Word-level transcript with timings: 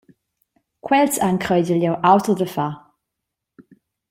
Quels 0.87 1.17
han 1.23 1.39
creigel 1.45 1.81
jeu 1.85 1.95
auter 2.11 2.35
da 2.39 2.47
far. 2.55 2.73